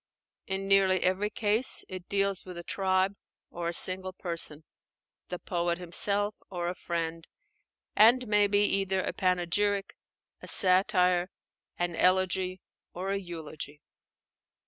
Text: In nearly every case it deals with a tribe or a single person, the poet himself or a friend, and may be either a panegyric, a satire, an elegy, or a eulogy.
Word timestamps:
In 0.47 0.67
nearly 0.67 1.01
every 1.01 1.29
case 1.29 1.85
it 1.87 2.09
deals 2.09 2.43
with 2.43 2.57
a 2.57 2.63
tribe 2.63 3.13
or 3.51 3.67
a 3.69 3.73
single 3.75 4.13
person, 4.13 4.63
the 5.29 5.37
poet 5.37 5.77
himself 5.77 6.33
or 6.49 6.69
a 6.69 6.73
friend, 6.73 7.27
and 7.95 8.27
may 8.27 8.47
be 8.47 8.63
either 8.63 9.01
a 9.01 9.13
panegyric, 9.13 9.95
a 10.41 10.47
satire, 10.47 11.29
an 11.77 11.95
elegy, 11.95 12.61
or 12.95 13.11
a 13.11 13.17
eulogy. 13.19 13.83